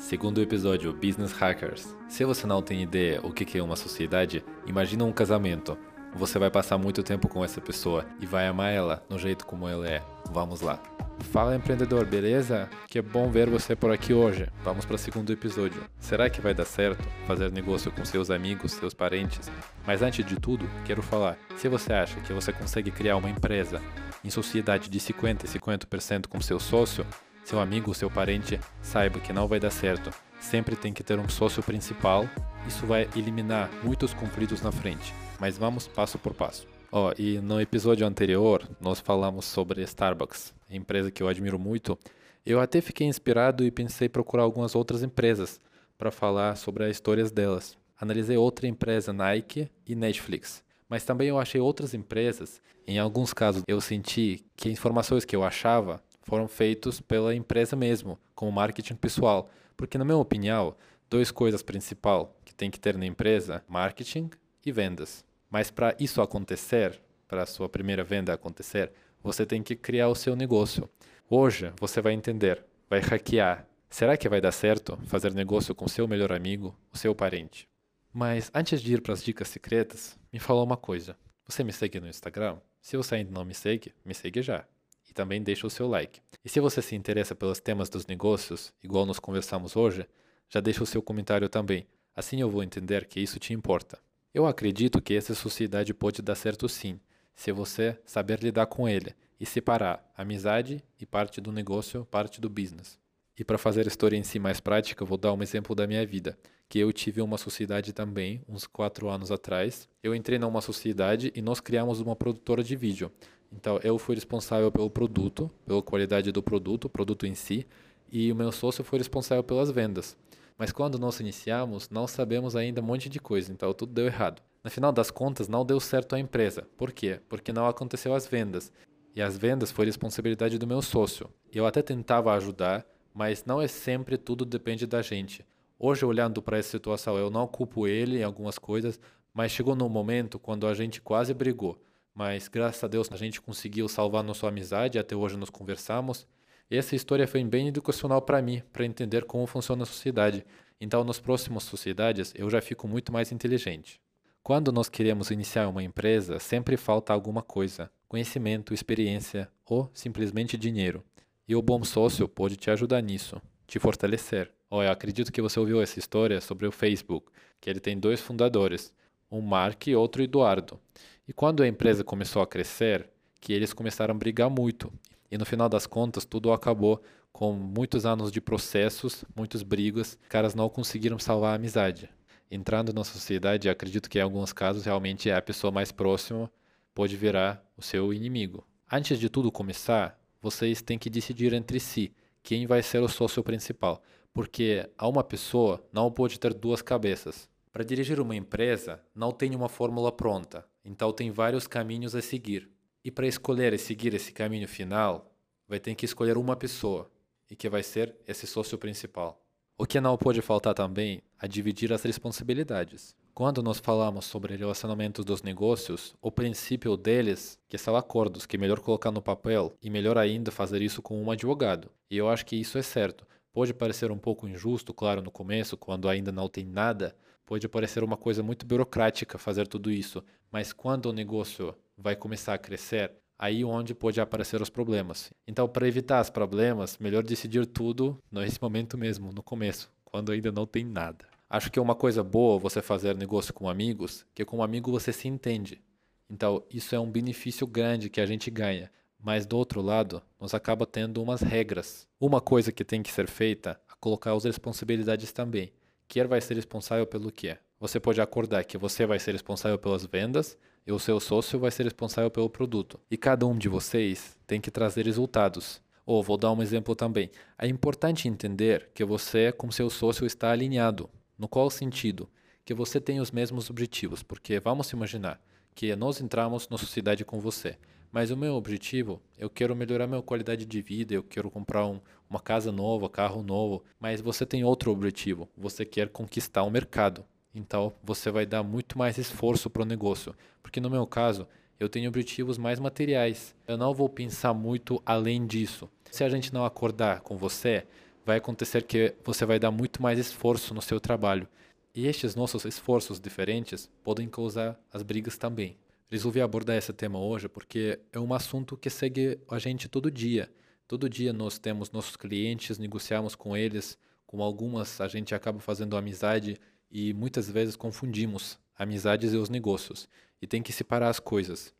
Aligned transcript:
Segundo 0.00 0.40
episódio, 0.40 0.94
Business 0.94 1.30
Hackers. 1.32 1.94
Se 2.08 2.24
você 2.24 2.46
não 2.46 2.62
tem 2.62 2.82
ideia 2.82 3.20
o 3.22 3.30
que 3.30 3.58
é 3.58 3.62
uma 3.62 3.76
sociedade, 3.76 4.42
imagina 4.66 5.04
um 5.04 5.12
casamento. 5.12 5.76
Você 6.14 6.38
vai 6.38 6.50
passar 6.50 6.78
muito 6.78 7.02
tempo 7.02 7.28
com 7.28 7.44
essa 7.44 7.60
pessoa 7.60 8.06
e 8.18 8.24
vai 8.24 8.46
amar 8.46 8.72
ela 8.72 9.04
no 9.10 9.18
jeito 9.18 9.46
como 9.46 9.68
ela 9.68 9.86
é. 9.86 10.02
Vamos 10.32 10.62
lá. 10.62 10.82
Fala 11.30 11.54
empreendedor, 11.54 12.06
beleza? 12.06 12.68
Que 12.88 13.00
bom 13.02 13.30
ver 13.30 13.50
você 13.50 13.76
por 13.76 13.92
aqui 13.92 14.14
hoje. 14.14 14.48
Vamos 14.64 14.86
para 14.86 14.96
o 14.96 14.98
segundo 14.98 15.32
episódio. 15.32 15.84
Será 16.00 16.30
que 16.30 16.40
vai 16.40 16.54
dar 16.54 16.64
certo 16.64 17.06
fazer 17.26 17.52
negócio 17.52 17.92
com 17.92 18.02
seus 18.04 18.30
amigos, 18.30 18.72
seus 18.72 18.94
parentes? 18.94 19.50
Mas 19.86 20.00
antes 20.00 20.24
de 20.24 20.40
tudo, 20.40 20.68
quero 20.86 21.02
falar: 21.02 21.36
se 21.56 21.68
você 21.68 21.92
acha 21.92 22.18
que 22.22 22.32
você 22.32 22.54
consegue 22.54 22.90
criar 22.90 23.18
uma 23.18 23.30
empresa 23.30 23.82
em 24.24 24.30
sociedade 24.30 24.88
de 24.88 24.98
50 24.98 25.44
e 25.44 25.48
50% 25.48 26.26
com 26.26 26.40
seu 26.40 26.58
sócio, 26.58 27.06
seu 27.50 27.58
amigo, 27.58 27.92
seu 27.92 28.08
parente, 28.08 28.60
saiba 28.80 29.18
que 29.18 29.32
não 29.32 29.48
vai 29.48 29.58
dar 29.58 29.72
certo. 29.72 30.12
Sempre 30.40 30.76
tem 30.76 30.92
que 30.92 31.02
ter 31.02 31.18
um 31.18 31.28
sócio 31.28 31.60
principal. 31.64 32.24
Isso 32.64 32.86
vai 32.86 33.08
eliminar 33.16 33.68
muitos 33.82 34.14
conflitos 34.14 34.62
na 34.62 34.70
frente. 34.70 35.12
Mas 35.40 35.58
vamos 35.58 35.88
passo 35.88 36.16
por 36.16 36.32
passo. 36.32 36.64
Ó, 36.92 37.08
oh, 37.08 37.14
e 37.20 37.40
no 37.40 37.60
episódio 37.60 38.06
anterior 38.06 38.62
nós 38.80 39.00
falamos 39.00 39.46
sobre 39.46 39.82
Starbucks, 39.82 40.54
empresa 40.70 41.10
que 41.10 41.24
eu 41.24 41.26
admiro 41.26 41.58
muito. 41.58 41.98
Eu 42.46 42.60
até 42.60 42.80
fiquei 42.80 43.08
inspirado 43.08 43.64
e 43.64 43.70
pensei 43.72 44.08
procurar 44.08 44.44
algumas 44.44 44.76
outras 44.76 45.02
empresas 45.02 45.60
para 45.98 46.12
falar 46.12 46.54
sobre 46.56 46.84
as 46.84 46.92
histórias 46.92 47.32
delas. 47.32 47.76
Analisei 48.00 48.36
outra 48.36 48.68
empresa, 48.68 49.12
Nike 49.12 49.68
e 49.84 49.96
Netflix. 49.96 50.62
Mas 50.88 51.04
também 51.04 51.26
eu 51.26 51.38
achei 51.38 51.60
outras 51.60 51.94
empresas. 51.94 52.62
Em 52.86 53.00
alguns 53.00 53.32
casos 53.32 53.64
eu 53.66 53.80
senti 53.80 54.44
que 54.56 54.70
informações 54.70 55.24
que 55.24 55.34
eu 55.34 55.42
achava 55.42 56.00
foram 56.30 56.46
feitos 56.46 57.00
pela 57.00 57.34
empresa 57.34 57.74
mesmo, 57.74 58.16
como 58.36 58.52
marketing 58.52 58.94
pessoal. 58.94 59.50
Porque 59.76 59.98
na 59.98 60.04
minha 60.04 60.16
opinião, 60.16 60.76
duas 61.10 61.32
coisas 61.32 61.60
principais 61.60 62.28
que 62.44 62.54
tem 62.54 62.70
que 62.70 62.78
ter 62.78 62.96
na 62.96 63.04
empresa, 63.04 63.64
marketing 63.66 64.30
e 64.64 64.70
vendas. 64.70 65.24
Mas 65.50 65.72
para 65.72 65.96
isso 65.98 66.22
acontecer, 66.22 67.00
para 67.26 67.42
a 67.42 67.46
sua 67.46 67.68
primeira 67.68 68.04
venda 68.04 68.32
acontecer, 68.32 68.92
você 69.20 69.44
tem 69.44 69.60
que 69.60 69.74
criar 69.74 70.08
o 70.08 70.14
seu 70.14 70.36
negócio. 70.36 70.88
Hoje 71.28 71.72
você 71.80 72.00
vai 72.00 72.12
entender, 72.12 72.64
vai 72.88 73.00
hackear. 73.00 73.66
Será 73.88 74.16
que 74.16 74.28
vai 74.28 74.40
dar 74.40 74.52
certo 74.52 74.96
fazer 75.06 75.34
negócio 75.34 75.74
com 75.74 75.88
seu 75.88 76.06
melhor 76.06 76.30
amigo, 76.30 76.78
o 76.92 76.96
seu 76.96 77.12
parente? 77.12 77.68
Mas 78.12 78.52
antes 78.54 78.80
de 78.80 78.94
ir 78.94 79.02
para 79.02 79.14
as 79.14 79.22
dicas 79.24 79.48
secretas, 79.48 80.16
me 80.32 80.38
fala 80.38 80.62
uma 80.62 80.76
coisa. 80.76 81.16
Você 81.44 81.64
me 81.64 81.72
segue 81.72 81.98
no 81.98 82.06
Instagram? 82.06 82.58
Se 82.80 82.96
você 82.96 83.16
ainda 83.16 83.32
não 83.32 83.44
me 83.44 83.52
segue, 83.52 83.92
me 84.04 84.14
segue 84.14 84.42
já. 84.42 84.64
E 85.10 85.12
também 85.12 85.42
deixa 85.42 85.66
o 85.66 85.70
seu 85.70 85.88
like. 85.88 86.20
E 86.44 86.48
se 86.48 86.60
você 86.60 86.80
se 86.80 86.94
interessa 86.94 87.34
pelos 87.34 87.60
temas 87.60 87.88
dos 87.88 88.06
negócios, 88.06 88.72
igual 88.82 89.04
nós 89.04 89.18
conversamos 89.18 89.74
hoje, 89.74 90.06
já 90.48 90.60
deixa 90.60 90.84
o 90.84 90.86
seu 90.86 91.02
comentário 91.02 91.48
também. 91.48 91.86
Assim 92.14 92.40
eu 92.40 92.48
vou 92.48 92.62
entender 92.62 93.06
que 93.06 93.18
isso 93.18 93.40
te 93.40 93.52
importa. 93.52 93.98
Eu 94.32 94.46
acredito 94.46 95.02
que 95.02 95.14
essa 95.14 95.34
sociedade 95.34 95.92
pode 95.92 96.22
dar 96.22 96.36
certo 96.36 96.68
sim, 96.68 97.00
se 97.34 97.50
você 97.50 97.98
saber 98.04 98.40
lidar 98.40 98.66
com 98.66 98.88
ele 98.88 99.14
e 99.40 99.46
separar 99.46 100.08
amizade 100.16 100.84
e 101.00 101.06
parte 101.06 101.40
do 101.40 101.50
negócio, 101.50 102.04
parte 102.04 102.40
do 102.40 102.48
business. 102.48 102.98
E 103.40 103.44
para 103.44 103.56
fazer 103.56 103.86
a 103.86 103.88
história 103.88 104.18
em 104.18 104.22
si 104.22 104.38
mais 104.38 104.60
prática, 104.60 105.02
vou 105.02 105.16
dar 105.16 105.32
um 105.32 105.42
exemplo 105.42 105.74
da 105.74 105.86
minha 105.86 106.04
vida, 106.06 106.36
que 106.68 106.78
eu 106.78 106.92
tive 106.92 107.22
uma 107.22 107.38
sociedade 107.38 107.90
também, 107.90 108.42
uns 108.46 108.66
quatro 108.66 109.08
anos 109.08 109.32
atrás. 109.32 109.88
Eu 110.02 110.14
entrei 110.14 110.38
numa 110.38 110.60
sociedade 110.60 111.32
e 111.34 111.40
nós 111.40 111.58
criamos 111.58 112.02
uma 112.02 112.14
produtora 112.14 112.62
de 112.62 112.76
vídeo. 112.76 113.10
Então, 113.50 113.80
eu 113.82 113.98
fui 113.98 114.14
responsável 114.14 114.70
pelo 114.70 114.90
produto, 114.90 115.50
pela 115.66 115.82
qualidade 115.82 116.30
do 116.30 116.42
produto, 116.42 116.86
produto 116.86 117.26
em 117.26 117.34
si, 117.34 117.66
e 118.12 118.30
o 118.30 118.36
meu 118.36 118.52
sócio 118.52 118.84
foi 118.84 118.98
responsável 118.98 119.42
pelas 119.42 119.70
vendas. 119.70 120.18
Mas 120.58 120.70
quando 120.70 120.98
nós 120.98 121.18
iniciamos, 121.18 121.88
não 121.88 122.06
sabemos 122.06 122.54
ainda 122.54 122.82
um 122.82 122.84
monte 122.84 123.08
de 123.08 123.18
coisa, 123.18 123.50
então 123.50 123.72
tudo 123.72 123.94
deu 123.94 124.04
errado. 124.04 124.42
No 124.62 124.70
final 124.70 124.92
das 124.92 125.10
contas, 125.10 125.48
não 125.48 125.64
deu 125.64 125.80
certo 125.80 126.14
a 126.14 126.20
empresa. 126.20 126.68
Por 126.76 126.92
quê? 126.92 127.18
Porque 127.26 127.54
não 127.54 127.66
aconteceu 127.66 128.12
as 128.12 128.26
vendas. 128.26 128.70
E 129.16 129.22
as 129.22 129.38
vendas 129.38 129.72
foi 129.72 129.86
responsabilidade 129.86 130.58
do 130.58 130.66
meu 130.66 130.82
sócio. 130.82 131.30
Eu 131.50 131.64
até 131.64 131.80
tentava 131.80 132.34
ajudar, 132.34 132.84
mas 133.14 133.44
não 133.44 133.60
é 133.60 133.68
sempre 133.68 134.16
tudo 134.16 134.44
depende 134.44 134.86
da 134.86 135.02
gente. 135.02 135.44
Hoje, 135.78 136.04
olhando 136.04 136.42
para 136.42 136.58
essa 136.58 136.70
situação, 136.70 137.16
eu 137.16 137.30
não 137.30 137.46
culpo 137.46 137.86
ele 137.86 138.18
em 138.18 138.22
algumas 138.22 138.58
coisas, 138.58 139.00
mas 139.32 139.52
chegou 139.52 139.74
num 139.74 139.88
momento 139.88 140.38
quando 140.38 140.66
a 140.66 140.74
gente 140.74 141.00
quase 141.00 141.32
brigou. 141.32 141.80
Mas 142.14 142.48
graças 142.48 142.82
a 142.84 142.88
Deus 142.88 143.08
a 143.10 143.16
gente 143.16 143.40
conseguiu 143.40 143.88
salvar 143.88 144.22
nossa 144.22 144.46
amizade, 144.46 144.98
até 144.98 145.16
hoje 145.16 145.36
nos 145.36 145.50
conversamos. 145.50 146.26
E 146.70 146.76
essa 146.76 146.94
história 146.94 147.26
foi 147.26 147.42
bem 147.44 147.68
educacional 147.68 148.20
para 148.22 148.42
mim, 148.42 148.62
para 148.72 148.84
entender 148.84 149.24
como 149.24 149.46
funciona 149.46 149.82
a 149.82 149.86
sociedade. 149.86 150.44
Então, 150.80 151.02
nas 151.02 151.18
próximas 151.18 151.62
sociedades, 151.64 152.32
eu 152.36 152.48
já 152.48 152.60
fico 152.60 152.86
muito 152.86 153.12
mais 153.12 153.32
inteligente. 153.32 154.00
Quando 154.42 154.72
nós 154.72 154.88
queremos 154.88 155.30
iniciar 155.30 155.68
uma 155.68 155.82
empresa, 155.82 156.38
sempre 156.38 156.76
falta 156.76 157.12
alguma 157.12 157.42
coisa: 157.42 157.90
conhecimento, 158.08 158.72
experiência 158.72 159.50
ou 159.64 159.90
simplesmente 159.92 160.56
dinheiro. 160.56 161.04
E 161.50 161.54
o 161.56 161.60
bom 161.60 161.82
sócio 161.82 162.28
pode 162.28 162.54
te 162.54 162.70
ajudar 162.70 163.02
nisso, 163.02 163.42
te 163.66 163.80
fortalecer. 163.80 164.52
Eu 164.70 164.88
acredito 164.88 165.32
que 165.32 165.42
você 165.42 165.58
ouviu 165.58 165.82
essa 165.82 165.98
história 165.98 166.40
sobre 166.40 166.64
o 166.64 166.70
Facebook, 166.70 167.26
que 167.60 167.68
ele 167.68 167.80
tem 167.80 167.98
dois 167.98 168.20
fundadores, 168.20 168.94
um 169.28 169.40
Mark 169.40 169.88
e 169.88 169.96
outro 169.96 170.22
Eduardo. 170.22 170.78
E 171.26 171.32
quando 171.32 171.64
a 171.64 171.66
empresa 171.66 172.04
começou 172.04 172.40
a 172.40 172.46
crescer, 172.46 173.10
que 173.40 173.52
eles 173.52 173.72
começaram 173.72 174.14
a 174.14 174.16
brigar 174.16 174.48
muito 174.48 174.92
e 175.28 175.36
no 175.36 175.44
final 175.44 175.68
das 175.68 175.88
contas, 175.88 176.24
tudo 176.24 176.52
acabou 176.52 177.02
com 177.32 177.52
muitos 177.52 178.06
anos 178.06 178.30
de 178.30 178.40
processos, 178.40 179.24
muitos 179.34 179.64
brigas, 179.64 180.16
caras 180.28 180.54
não 180.54 180.68
conseguiram 180.68 181.18
salvar 181.18 181.50
a 181.50 181.56
amizade. 181.56 182.08
Entrando 182.48 182.92
na 182.92 183.02
sociedade, 183.02 183.68
acredito 183.68 184.08
que 184.08 184.20
em 184.20 184.22
alguns 184.22 184.52
casos 184.52 184.84
realmente 184.84 185.28
a 185.28 185.42
pessoa 185.42 185.72
mais 185.72 185.90
próxima 185.90 186.48
pode 186.94 187.16
virar 187.16 187.60
o 187.76 187.82
seu 187.82 188.14
inimigo. 188.14 188.64
Antes 188.88 189.18
de 189.18 189.28
tudo 189.28 189.50
começar, 189.50 190.19
vocês 190.40 190.82
têm 190.82 190.98
que 190.98 191.10
decidir 191.10 191.52
entre 191.52 191.78
si 191.78 192.12
quem 192.42 192.66
vai 192.66 192.82
ser 192.82 193.02
o 193.02 193.08
sócio 193.08 193.42
principal, 193.42 194.02
porque 194.32 194.88
a 194.96 195.06
uma 195.06 195.22
pessoa 195.22 195.84
não 195.92 196.10
pode 196.10 196.38
ter 196.38 196.54
duas 196.54 196.80
cabeças. 196.80 197.48
Para 197.72 197.84
dirigir 197.84 198.20
uma 198.20 198.34
empresa, 198.34 199.02
não 199.14 199.30
tem 199.30 199.54
uma 199.54 199.68
fórmula 199.68 200.10
pronta, 200.10 200.66
então 200.84 201.12
tem 201.12 201.30
vários 201.30 201.66
caminhos 201.66 202.14
a 202.14 202.22
seguir. 202.22 202.68
E 203.04 203.10
para 203.10 203.26
escolher 203.26 203.72
e 203.72 203.78
seguir 203.78 204.14
esse 204.14 204.32
caminho 204.32 204.66
final, 204.66 205.32
vai 205.68 205.78
ter 205.78 205.94
que 205.94 206.04
escolher 206.04 206.36
uma 206.36 206.56
pessoa, 206.56 207.10
e 207.50 207.56
que 207.56 207.68
vai 207.68 207.82
ser 207.82 208.14
esse 208.26 208.46
sócio 208.46 208.78
principal. 208.78 209.44
O 209.76 209.86
que 209.86 210.00
não 210.00 210.16
pode 210.16 210.40
faltar 210.40 210.74
também 210.74 211.22
é 211.42 211.48
dividir 211.48 211.92
as 211.92 212.02
responsabilidades. 212.02 213.16
Quando 213.40 213.62
nós 213.62 213.78
falamos 213.78 214.26
sobre 214.26 214.54
relacionamentos 214.54 215.24
dos 215.24 215.42
negócios, 215.42 216.14
o 216.20 216.30
princípio 216.30 216.94
deles 216.94 217.58
que 217.70 217.78
são 217.78 217.96
acordos, 217.96 218.44
que 218.44 218.56
é 218.56 218.58
melhor 218.58 218.80
colocar 218.80 219.10
no 219.10 219.22
papel 219.22 219.72
e 219.80 219.88
melhor 219.88 220.18
ainda 220.18 220.50
fazer 220.50 220.82
isso 220.82 221.00
com 221.00 221.22
um 221.22 221.30
advogado. 221.30 221.90
E 222.10 222.18
eu 222.18 222.28
acho 222.28 222.44
que 222.44 222.54
isso 222.54 222.76
é 222.76 222.82
certo. 222.82 223.26
Pode 223.50 223.72
parecer 223.72 224.12
um 224.12 224.18
pouco 224.18 224.46
injusto, 224.46 224.92
claro, 224.92 225.22
no 225.22 225.30
começo, 225.30 225.74
quando 225.74 226.06
ainda 226.06 226.30
não 226.30 226.50
tem 226.50 226.66
nada, 226.66 227.16
pode 227.46 227.66
parecer 227.66 228.04
uma 228.04 228.18
coisa 228.18 228.42
muito 228.42 228.66
burocrática 228.66 229.38
fazer 229.38 229.66
tudo 229.66 229.90
isso, 229.90 230.22
mas 230.52 230.70
quando 230.74 231.06
o 231.06 231.12
negócio 231.14 231.74
vai 231.96 232.14
começar 232.14 232.52
a 232.52 232.58
crescer, 232.58 233.10
aí 233.38 233.64
onde 233.64 233.94
pode 233.94 234.20
aparecer 234.20 234.60
os 234.60 234.68
problemas. 234.68 235.32
Então, 235.48 235.66
para 235.66 235.88
evitar 235.88 236.20
os 236.20 236.28
problemas, 236.28 236.98
melhor 236.98 237.22
decidir 237.22 237.64
tudo 237.64 238.18
nesse 238.30 238.60
momento 238.60 238.98
mesmo, 238.98 239.32
no 239.32 239.42
começo, 239.42 239.90
quando 240.04 240.30
ainda 240.30 240.52
não 240.52 240.66
tem 240.66 240.84
nada. 240.84 241.29
Acho 241.52 241.68
que 241.68 241.80
é 241.80 241.82
uma 241.82 241.96
coisa 241.96 242.22
boa 242.22 242.60
você 242.60 242.80
fazer 242.80 243.16
negócio 243.16 243.52
com 243.52 243.68
amigos, 243.68 244.24
que 244.32 244.44
com 244.44 244.58
um 244.58 244.62
amigo 244.62 244.92
você 244.92 245.12
se 245.12 245.26
entende. 245.26 245.82
Então, 246.30 246.62
isso 246.70 246.94
é 246.94 247.00
um 247.00 247.10
benefício 247.10 247.66
grande 247.66 248.08
que 248.08 248.20
a 248.20 248.26
gente 248.26 248.48
ganha. 248.52 248.88
Mas 249.18 249.44
do 249.44 249.58
outro 249.58 249.82
lado, 249.82 250.22
nós 250.38 250.54
acaba 250.54 250.86
tendo 250.86 251.20
umas 251.20 251.40
regras. 251.40 252.06
Uma 252.20 252.40
coisa 252.40 252.70
que 252.70 252.84
tem 252.84 253.02
que 253.02 253.10
ser 253.10 253.26
feita 253.26 253.80
é 253.90 253.94
colocar 253.98 254.32
as 254.32 254.44
responsabilidades 254.44 255.32
também. 255.32 255.72
Quem 256.06 256.24
vai 256.24 256.40
ser 256.40 256.54
responsável 256.54 257.04
pelo 257.04 257.32
quê? 257.32 257.58
Você 257.80 257.98
pode 257.98 258.20
acordar 258.20 258.64
que 258.64 258.78
você 258.78 259.04
vai 259.04 259.18
ser 259.18 259.32
responsável 259.32 259.76
pelas 259.76 260.06
vendas 260.06 260.56
e 260.86 260.92
o 260.92 261.00
seu 261.00 261.18
sócio 261.18 261.58
vai 261.58 261.72
ser 261.72 261.82
responsável 261.82 262.30
pelo 262.30 262.48
produto. 262.48 263.00
E 263.10 263.16
cada 263.16 263.44
um 263.44 263.58
de 263.58 263.68
vocês 263.68 264.38
tem 264.46 264.60
que 264.60 264.70
trazer 264.70 265.04
resultados. 265.04 265.82
Ou 266.06 266.22
vou 266.22 266.36
dar 266.36 266.52
um 266.52 266.62
exemplo 266.62 266.94
também. 266.94 267.28
É 267.58 267.66
importante 267.66 268.28
entender 268.28 268.90
que 268.94 269.04
você 269.04 269.50
com 269.50 269.68
seu 269.72 269.90
sócio 269.90 270.24
está 270.24 270.52
alinhado. 270.52 271.10
No 271.40 271.48
qual 271.48 271.70
sentido? 271.70 272.28
Que 272.66 272.74
você 272.74 273.00
tem 273.00 273.18
os 273.18 273.30
mesmos 273.30 273.70
objetivos, 273.70 274.22
porque 274.22 274.60
vamos 274.60 274.92
imaginar 274.92 275.40
que 275.74 275.96
nós 275.96 276.20
entramos 276.20 276.68
na 276.68 276.76
sociedade 276.76 277.24
com 277.24 277.40
você, 277.40 277.78
mas 278.12 278.30
o 278.30 278.36
meu 278.36 278.56
objetivo, 278.56 279.22
eu 279.38 279.48
quero 279.48 279.74
melhorar 279.74 280.06
minha 280.06 280.20
qualidade 280.20 280.66
de 280.66 280.82
vida, 280.82 281.14
eu 281.14 281.22
quero 281.22 281.50
comprar 281.50 281.86
um, 281.86 281.98
uma 282.28 282.40
casa 282.40 282.70
nova, 282.70 283.08
carro 283.08 283.42
novo, 283.42 283.82
mas 283.98 284.20
você 284.20 284.44
tem 284.44 284.64
outro 284.64 284.92
objetivo, 284.92 285.48
você 285.56 285.86
quer 285.86 286.10
conquistar 286.10 286.62
o 286.62 286.70
mercado. 286.70 287.24
Então 287.54 287.90
você 288.04 288.30
vai 288.30 288.44
dar 288.44 288.62
muito 288.62 288.98
mais 288.98 289.16
esforço 289.16 289.70
para 289.70 289.80
o 289.80 289.86
negócio. 289.86 290.34
Porque 290.62 290.78
no 290.78 290.90
meu 290.90 291.06
caso, 291.06 291.48
eu 291.78 291.88
tenho 291.88 292.10
objetivos 292.10 292.58
mais 292.58 292.78
materiais. 292.78 293.54
Eu 293.66 293.78
não 293.78 293.94
vou 293.94 294.10
pensar 294.10 294.52
muito 294.52 295.02
além 295.06 295.46
disso. 295.46 295.88
Se 296.10 296.22
a 296.22 296.28
gente 296.28 296.52
não 296.52 296.66
acordar 296.66 297.22
com 297.22 297.38
você, 297.38 297.86
vai 298.24 298.38
acontecer 298.38 298.82
que 298.84 299.14
você 299.24 299.44
vai 299.44 299.58
dar 299.58 299.70
muito 299.70 300.02
mais 300.02 300.18
esforço 300.18 300.74
no 300.74 300.82
seu 300.82 301.00
trabalho. 301.00 301.48
E 301.94 302.06
estes 302.06 302.34
nossos 302.34 302.64
esforços 302.64 303.18
diferentes 303.18 303.90
podem 304.02 304.28
causar 304.28 304.78
as 304.92 305.02
brigas 305.02 305.36
também. 305.36 305.76
Resolvi 306.08 306.40
abordar 306.40 306.76
esse 306.76 306.92
tema 306.92 307.18
hoje 307.18 307.48
porque 307.48 307.98
é 308.12 308.18
um 308.18 308.32
assunto 308.32 308.76
que 308.76 308.90
segue 308.90 309.38
a 309.48 309.58
gente 309.58 309.88
todo 309.88 310.10
dia. 310.10 310.50
Todo 310.86 311.08
dia 311.08 311.32
nós 311.32 311.58
temos 311.58 311.90
nossos 311.90 312.16
clientes, 312.16 312.78
negociamos 312.78 313.34
com 313.34 313.56
eles, 313.56 313.98
com 314.26 314.42
algumas 314.42 315.00
a 315.00 315.08
gente 315.08 315.34
acaba 315.34 315.60
fazendo 315.60 315.96
amizade 315.96 316.56
e 316.90 317.14
muitas 317.14 317.50
vezes 317.50 317.76
confundimos 317.76 318.58
amizades 318.76 319.32
e 319.32 319.36
os 319.36 319.48
negócios. 319.48 320.08
E 320.40 320.46
tem 320.46 320.62
que 320.62 320.72
separar 320.72 321.08
as 321.08 321.20
coisas. 321.20 321.74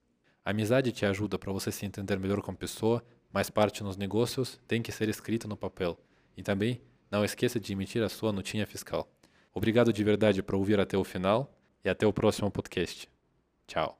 A 0.44 0.50
amizade 0.50 0.92
te 0.92 1.04
ajuda 1.04 1.38
para 1.38 1.52
você 1.52 1.70
se 1.72 1.87
entender 1.87 2.19
melhor 2.19 2.40
com 2.40 2.50
a 2.50 2.54
pessoa, 2.54 3.04
mas 3.32 3.50
parte 3.50 3.82
nos 3.82 3.96
negócios 3.96 4.60
tem 4.66 4.82
que 4.82 4.92
ser 4.92 5.08
escrita 5.08 5.46
no 5.46 5.56
papel. 5.56 5.98
E 6.37 6.43
também 6.43 6.81
não 7.11 7.25
esqueça 7.25 7.59
de 7.59 7.73
emitir 7.73 8.03
a 8.03 8.09
sua 8.09 8.32
notinha 8.32 8.67
fiscal. 8.67 9.09
Obrigado 9.53 9.93
de 9.93 10.05
verdade 10.05 10.43
por 10.43 10.55
ouvir 10.55 10.79
até 10.79 10.97
o 10.97 11.05
final 11.05 11.53
e 11.85 11.88
até 11.88 12.06
o 12.06 12.12
próximo 12.12 12.50
podcast. 12.50 13.09
Tchau. 13.67 14.00